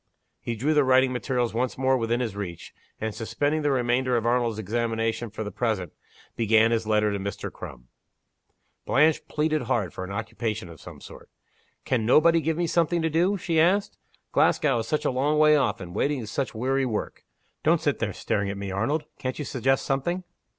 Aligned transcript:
He 0.39 0.55
drew 0.55 0.73
the 0.73 0.83
writing 0.83 1.13
materials 1.13 1.53
once 1.53 1.77
more 1.77 1.95
with 1.95 2.11
in 2.11 2.21
his 2.21 2.35
reach, 2.35 2.73
and, 2.99 3.13
suspending 3.13 3.61
the 3.61 3.69
remainder 3.69 4.17
of 4.17 4.25
Arnold's 4.25 4.57
examination 4.57 5.29
for 5.29 5.43
the 5.43 5.51
present, 5.51 5.93
began 6.35 6.71
his 6.71 6.87
letter 6.87 7.11
to 7.11 7.19
Mr. 7.19 7.51
Crum. 7.51 7.87
Blanche 8.83 9.21
pleaded 9.27 9.61
hard 9.61 9.93
for 9.93 10.03
an 10.03 10.09
occupation 10.11 10.69
of 10.69 10.81
some 10.81 11.01
sort. 11.01 11.29
"Can 11.85 12.03
nobody 12.03 12.41
give 12.41 12.57
me 12.57 12.65
something 12.65 13.03
to 13.03 13.11
do?" 13.11 13.37
she 13.37 13.59
asked. 13.59 13.99
"Glasgow 14.31 14.79
is 14.79 14.87
such 14.87 15.05
a 15.05 15.11
long 15.11 15.37
way 15.37 15.55
off, 15.55 15.79
and 15.79 15.93
waiting 15.93 16.17
is 16.21 16.31
such 16.31 16.55
weary 16.55 16.83
work. 16.83 17.23
Don't 17.61 17.79
sit 17.81 17.99
there 17.99 18.11
staring 18.11 18.49
at 18.49 18.57
me, 18.57 18.71
Arnold! 18.71 19.03
Can't 19.19 19.37
you 19.37 19.45
suggest 19.45 19.85
something?" 19.85 20.23